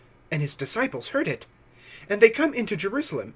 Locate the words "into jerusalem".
2.55-3.29